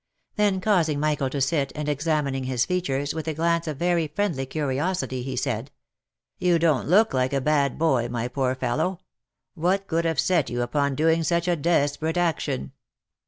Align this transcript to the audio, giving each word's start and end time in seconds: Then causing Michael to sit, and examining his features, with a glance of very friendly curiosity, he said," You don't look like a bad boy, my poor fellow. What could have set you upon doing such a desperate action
Then 0.35 0.61
causing 0.61 0.99
Michael 0.99 1.29
to 1.29 1.39
sit, 1.39 1.71
and 1.75 1.87
examining 1.87 2.45
his 2.45 2.65
features, 2.65 3.13
with 3.13 3.27
a 3.27 3.35
glance 3.35 3.67
of 3.67 3.77
very 3.77 4.07
friendly 4.07 4.47
curiosity, 4.47 5.21
he 5.21 5.35
said," 5.35 5.69
You 6.39 6.57
don't 6.57 6.87
look 6.87 7.13
like 7.13 7.33
a 7.33 7.39
bad 7.39 7.77
boy, 7.77 8.09
my 8.09 8.27
poor 8.27 8.55
fellow. 8.55 9.01
What 9.53 9.85
could 9.85 10.05
have 10.05 10.19
set 10.19 10.49
you 10.49 10.63
upon 10.63 10.95
doing 10.95 11.21
such 11.21 11.47
a 11.47 11.55
desperate 11.55 12.17
action 12.17 12.71